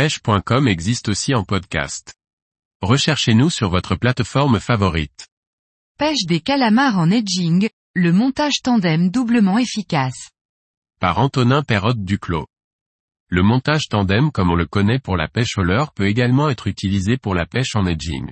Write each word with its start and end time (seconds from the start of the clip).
pêche.com 0.00 0.66
existe 0.66 1.10
aussi 1.10 1.34
en 1.34 1.44
podcast. 1.44 2.14
Recherchez-nous 2.80 3.50
sur 3.50 3.68
votre 3.68 3.96
plateforme 3.96 4.58
favorite. 4.58 5.28
Pêche 5.98 6.24
des 6.24 6.40
calamars 6.40 6.98
en 6.98 7.10
edging, 7.10 7.68
le 7.94 8.10
montage 8.10 8.62
tandem 8.62 9.10
doublement 9.10 9.58
efficace. 9.58 10.30
Par 11.00 11.18
Antonin 11.18 11.62
Perrotte 11.62 12.02
Duclos. 12.02 12.46
Le 13.28 13.42
montage 13.42 13.88
tandem 13.90 14.32
comme 14.32 14.50
on 14.50 14.54
le 14.54 14.64
connaît 14.64 15.00
pour 15.00 15.18
la 15.18 15.28
pêche 15.28 15.58
au 15.58 15.62
leurre 15.62 15.92
peut 15.92 16.06
également 16.06 16.48
être 16.48 16.66
utilisé 16.66 17.18
pour 17.18 17.34
la 17.34 17.44
pêche 17.44 17.76
en 17.76 17.84
edging. 17.84 18.30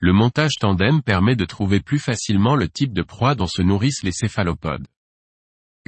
Le 0.00 0.12
montage 0.12 0.56
tandem 0.58 1.00
permet 1.00 1.36
de 1.36 1.44
trouver 1.44 1.78
plus 1.78 2.00
facilement 2.00 2.56
le 2.56 2.68
type 2.68 2.92
de 2.92 3.02
proie 3.02 3.36
dont 3.36 3.46
se 3.46 3.62
nourrissent 3.62 4.02
les 4.02 4.10
céphalopodes. 4.10 4.88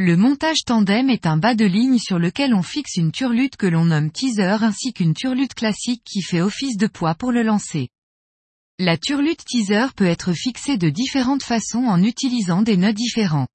Le 0.00 0.16
montage 0.16 0.58
tandem 0.64 1.10
est 1.10 1.26
un 1.26 1.38
bas 1.38 1.56
de 1.56 1.64
ligne 1.64 1.98
sur 1.98 2.20
lequel 2.20 2.54
on 2.54 2.62
fixe 2.62 2.98
une 2.98 3.10
turlute 3.10 3.56
que 3.56 3.66
l'on 3.66 3.86
nomme 3.86 4.12
teaser 4.12 4.58
ainsi 4.62 4.92
qu'une 4.92 5.12
turlute 5.12 5.54
classique 5.54 6.04
qui 6.04 6.22
fait 6.22 6.40
office 6.40 6.76
de 6.76 6.86
poids 6.86 7.16
pour 7.16 7.32
le 7.32 7.42
lancer. 7.42 7.88
La 8.78 8.96
turlute 8.96 9.44
teaser 9.44 9.86
peut 9.96 10.06
être 10.06 10.34
fixée 10.34 10.76
de 10.76 10.88
différentes 10.88 11.42
façons 11.42 11.82
en 11.86 12.00
utilisant 12.00 12.62
des 12.62 12.76
nœuds 12.76 12.92
différents. 12.92 13.48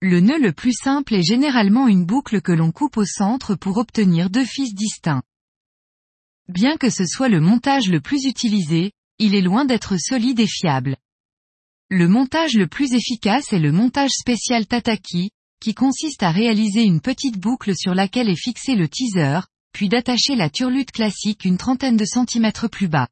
Le 0.00 0.20
nœud 0.20 0.38
le 0.38 0.54
plus 0.54 0.72
simple 0.72 1.14
est 1.14 1.22
généralement 1.22 1.88
une 1.88 2.06
boucle 2.06 2.40
que 2.40 2.52
l'on 2.52 2.72
coupe 2.72 2.96
au 2.96 3.04
centre 3.04 3.54
pour 3.54 3.76
obtenir 3.76 4.30
deux 4.30 4.46
fils 4.46 4.74
distincts. 4.74 5.22
Bien 6.48 6.78
que 6.78 6.88
ce 6.88 7.04
soit 7.04 7.28
le 7.28 7.40
montage 7.42 7.90
le 7.90 8.00
plus 8.00 8.24
utilisé, 8.24 8.92
il 9.18 9.34
est 9.34 9.42
loin 9.42 9.66
d'être 9.66 9.98
solide 9.98 10.40
et 10.40 10.48
fiable. 10.48 10.96
Le 11.90 12.08
montage 12.08 12.54
le 12.54 12.66
plus 12.66 12.94
efficace 12.94 13.52
est 13.52 13.58
le 13.58 13.72
montage 13.72 14.12
spécial 14.12 14.66
Tataki, 14.66 15.32
qui 15.60 15.74
consiste 15.74 16.22
à 16.22 16.30
réaliser 16.30 16.82
une 16.82 17.00
petite 17.00 17.38
boucle 17.38 17.76
sur 17.76 17.94
laquelle 17.94 18.28
est 18.28 18.40
fixé 18.40 18.74
le 18.74 18.88
teaser, 18.88 19.40
puis 19.72 19.88
d'attacher 19.88 20.34
la 20.34 20.50
turlute 20.50 20.90
classique 20.90 21.44
une 21.44 21.58
trentaine 21.58 21.96
de 21.96 22.04
centimètres 22.04 22.68
plus 22.68 22.88
bas. 22.88 23.08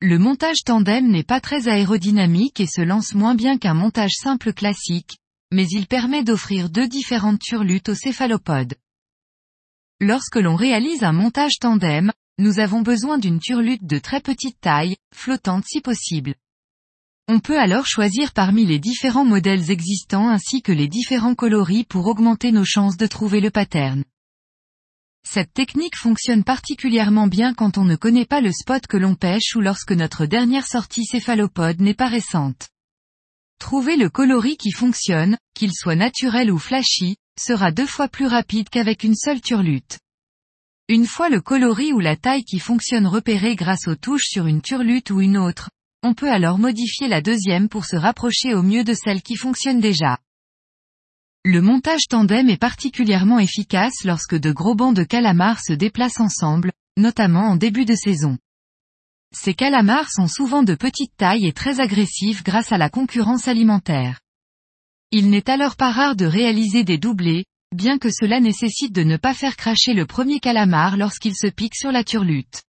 Le 0.00 0.18
montage 0.18 0.64
tandem 0.64 1.08
n'est 1.10 1.22
pas 1.22 1.40
très 1.40 1.68
aérodynamique 1.68 2.58
et 2.60 2.66
se 2.66 2.80
lance 2.80 3.14
moins 3.14 3.34
bien 3.34 3.58
qu'un 3.58 3.74
montage 3.74 4.14
simple 4.14 4.54
classique, 4.54 5.18
mais 5.52 5.66
il 5.68 5.86
permet 5.86 6.24
d'offrir 6.24 6.70
deux 6.70 6.88
différentes 6.88 7.40
turlutes 7.40 7.90
aux 7.90 7.94
céphalopodes. 7.94 8.74
Lorsque 10.00 10.36
l'on 10.36 10.56
réalise 10.56 11.04
un 11.04 11.12
montage 11.12 11.58
tandem, 11.60 12.12
nous 12.38 12.58
avons 12.58 12.80
besoin 12.80 13.18
d'une 13.18 13.38
turlute 13.38 13.84
de 13.84 13.98
très 13.98 14.20
petite 14.20 14.58
taille, 14.60 14.96
flottante 15.14 15.64
si 15.66 15.82
possible. 15.82 16.34
On 17.28 17.40
peut 17.40 17.58
alors 17.58 17.86
choisir 17.86 18.32
parmi 18.32 18.66
les 18.66 18.78
différents 18.78 19.24
modèles 19.24 19.70
existants 19.70 20.28
ainsi 20.28 20.62
que 20.62 20.72
les 20.72 20.88
différents 20.88 21.34
coloris 21.34 21.84
pour 21.84 22.06
augmenter 22.06 22.52
nos 22.52 22.64
chances 22.64 22.96
de 22.96 23.06
trouver 23.06 23.40
le 23.40 23.50
pattern. 23.50 24.04
Cette 25.28 25.52
technique 25.52 25.96
fonctionne 25.96 26.44
particulièrement 26.44 27.26
bien 27.26 27.54
quand 27.54 27.78
on 27.78 27.84
ne 27.84 27.96
connaît 27.96 28.24
pas 28.24 28.40
le 28.40 28.52
spot 28.52 28.86
que 28.86 28.96
l'on 28.96 29.14
pêche 29.14 29.54
ou 29.54 29.60
lorsque 29.60 29.92
notre 29.92 30.26
dernière 30.26 30.66
sortie 30.66 31.04
céphalopode 31.04 31.80
n'est 31.80 31.94
pas 31.94 32.08
récente. 32.08 32.68
Trouver 33.58 33.96
le 33.96 34.08
coloris 34.08 34.56
qui 34.56 34.72
fonctionne, 34.72 35.36
qu'il 35.54 35.72
soit 35.72 35.94
naturel 35.94 36.50
ou 36.50 36.58
flashy, 36.58 37.16
sera 37.38 37.70
deux 37.70 37.86
fois 37.86 38.08
plus 38.08 38.26
rapide 38.26 38.70
qu'avec 38.70 39.04
une 39.04 39.14
seule 39.14 39.40
turlute. 39.40 39.98
Une 40.88 41.06
fois 41.06 41.28
le 41.28 41.40
coloris 41.40 41.92
ou 41.92 42.00
la 42.00 42.16
taille 42.16 42.42
qui 42.42 42.58
fonctionne 42.58 43.06
repéré 43.06 43.54
grâce 43.54 43.86
aux 43.86 43.94
touches 43.94 44.26
sur 44.26 44.46
une 44.46 44.62
turlute 44.62 45.10
ou 45.10 45.20
une 45.20 45.36
autre, 45.36 45.70
on 46.02 46.14
peut 46.14 46.30
alors 46.30 46.58
modifier 46.58 47.08
la 47.08 47.20
deuxième 47.20 47.68
pour 47.68 47.84
se 47.84 47.96
rapprocher 47.96 48.54
au 48.54 48.62
mieux 48.62 48.84
de 48.84 48.94
celle 48.94 49.22
qui 49.22 49.36
fonctionne 49.36 49.80
déjà. 49.80 50.18
Le 51.44 51.62
montage 51.62 52.06
tandem 52.08 52.50
est 52.50 52.60
particulièrement 52.60 53.38
efficace 53.38 54.04
lorsque 54.04 54.36
de 54.36 54.52
gros 54.52 54.74
bancs 54.74 54.94
de 54.94 55.04
calamars 55.04 55.60
se 55.60 55.72
déplacent 55.72 56.20
ensemble, 56.20 56.72
notamment 56.98 57.48
en 57.48 57.56
début 57.56 57.84
de 57.84 57.94
saison. 57.94 58.38
Ces 59.34 59.54
calamars 59.54 60.10
sont 60.10 60.26
souvent 60.26 60.62
de 60.62 60.74
petite 60.74 61.16
taille 61.16 61.46
et 61.46 61.52
très 61.52 61.80
agressifs 61.80 62.42
grâce 62.42 62.72
à 62.72 62.78
la 62.78 62.90
concurrence 62.90 63.48
alimentaire. 63.48 64.20
Il 65.12 65.30
n'est 65.30 65.48
alors 65.48 65.76
pas 65.76 65.92
rare 65.92 66.16
de 66.16 66.26
réaliser 66.26 66.84
des 66.84 66.98
doublés, 66.98 67.44
bien 67.74 67.98
que 67.98 68.10
cela 68.10 68.40
nécessite 68.40 68.92
de 68.92 69.02
ne 69.02 69.16
pas 69.16 69.34
faire 69.34 69.56
cracher 69.56 69.94
le 69.94 70.06
premier 70.06 70.40
calamar 70.40 70.96
lorsqu'il 70.96 71.34
se 71.34 71.46
pique 71.46 71.76
sur 71.76 71.92
la 71.92 72.04
turlute. 72.04 72.62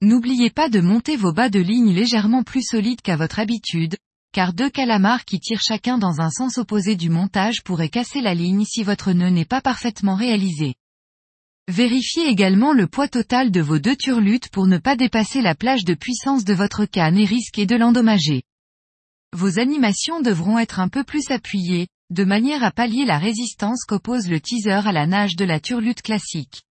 N'oubliez 0.00 0.50
pas 0.50 0.68
de 0.68 0.80
monter 0.80 1.16
vos 1.16 1.32
bas 1.32 1.48
de 1.48 1.58
ligne 1.58 1.92
légèrement 1.92 2.44
plus 2.44 2.62
solides 2.62 3.00
qu'à 3.00 3.16
votre 3.16 3.40
habitude, 3.40 3.96
car 4.32 4.52
deux 4.52 4.70
calamars 4.70 5.24
qui 5.24 5.40
tirent 5.40 5.60
chacun 5.60 5.98
dans 5.98 6.20
un 6.20 6.30
sens 6.30 6.56
opposé 6.58 6.94
du 6.94 7.10
montage 7.10 7.64
pourraient 7.64 7.88
casser 7.88 8.20
la 8.20 8.32
ligne 8.32 8.64
si 8.64 8.84
votre 8.84 9.10
nœud 9.10 9.30
n'est 9.30 9.44
pas 9.44 9.60
parfaitement 9.60 10.14
réalisé. 10.14 10.76
Vérifiez 11.66 12.28
également 12.28 12.72
le 12.72 12.86
poids 12.86 13.08
total 13.08 13.50
de 13.50 13.60
vos 13.60 13.80
deux 13.80 13.96
turlutes 13.96 14.50
pour 14.50 14.68
ne 14.68 14.78
pas 14.78 14.94
dépasser 14.94 15.42
la 15.42 15.56
plage 15.56 15.84
de 15.84 15.94
puissance 15.94 16.44
de 16.44 16.54
votre 16.54 16.84
canne 16.84 17.18
et 17.18 17.24
risquer 17.24 17.66
de 17.66 17.74
l'endommager. 17.74 18.44
Vos 19.36 19.58
animations 19.58 20.20
devront 20.20 20.60
être 20.60 20.78
un 20.78 20.88
peu 20.88 21.02
plus 21.02 21.32
appuyées, 21.32 21.88
de 22.10 22.22
manière 22.22 22.62
à 22.62 22.70
pallier 22.70 23.04
la 23.04 23.18
résistance 23.18 23.84
qu'oppose 23.84 24.28
le 24.28 24.40
teaser 24.40 24.86
à 24.86 24.92
la 24.92 25.08
nage 25.08 25.34
de 25.34 25.44
la 25.44 25.58
turlute 25.58 26.02
classique. 26.02 26.62